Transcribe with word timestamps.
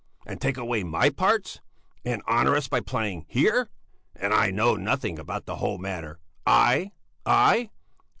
And 0.25 0.41
take 0.41 0.57
away 0.57 0.81
my 0.83 1.11
parts? 1.11 1.61
And 2.03 2.23
honour 2.27 2.55
us 2.55 2.67
by 2.67 2.79
playing 2.79 3.27
here? 3.29 3.69
And 4.15 4.33
I 4.33 4.49
know 4.49 4.75
nothing 4.75 5.19
about 5.19 5.45
the 5.45 5.57
whole 5.57 5.77
matter? 5.77 6.17
I? 6.43 6.93
I? 7.23 7.69